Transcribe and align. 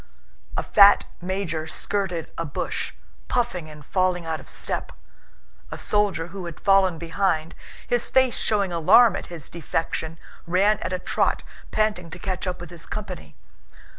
A 0.57 0.63
fat 0.63 1.05
major 1.21 1.67
skirted 1.67 2.31
a 2.35 2.43
bush, 2.43 2.91
puffing 3.27 3.69
and 3.69 3.85
falling 3.85 4.25
out 4.25 4.39
of 4.39 4.49
step; 4.49 4.91
a 5.69 5.77
soldier 5.77 6.29
who 6.29 6.45
had 6.47 6.59
fallen 6.59 6.97
behind, 6.97 7.53
his 7.85 8.09
face 8.09 8.37
showing 8.39 8.71
alarm 8.73 9.15
at 9.15 9.27
his 9.27 9.47
defection, 9.47 10.17
ran 10.47 10.79
at 10.79 10.91
a 10.91 10.97
trot, 10.97 11.43
panting 11.69 12.09
to 12.09 12.17
catch 12.17 12.47
up 12.47 12.59
with 12.59 12.71
his 12.71 12.87
company. 12.87 13.35